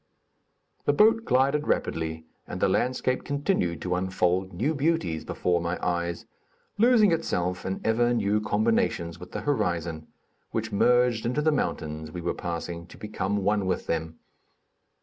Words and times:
The 0.85 0.93
boat 0.93 1.25
glided 1.25 1.67
rapidly 1.67 2.25
and 2.47 2.59
the 2.59 2.67
landscape 2.67 3.23
continued 3.23 3.83
to 3.83 3.93
unfold 3.93 4.51
new 4.51 4.73
beauties 4.73 5.23
before 5.23 5.61
my 5.61 5.77
eyes, 5.85 6.25
losing 6.79 7.11
itself 7.11 7.67
in 7.67 7.79
ever 7.83 8.11
new 8.11 8.41
combinations 8.41 9.19
with 9.19 9.31
the 9.31 9.41
horizon, 9.41 10.07
which 10.49 10.71
merged 10.71 11.23
into 11.23 11.43
the 11.43 11.51
mountains 11.51 12.09
we 12.11 12.19
were 12.21 12.33
passing, 12.33 12.87
to 12.87 12.97
become 12.97 13.43
one 13.43 13.67
with 13.67 13.85
them. 13.85 14.17